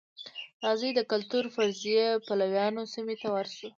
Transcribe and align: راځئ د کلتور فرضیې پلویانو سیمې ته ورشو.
راځئ 0.63 0.91
د 0.95 1.01
کلتور 1.11 1.43
فرضیې 1.55 2.07
پلویانو 2.27 2.81
سیمې 2.93 3.15
ته 3.21 3.27
ورشو. 3.33 3.67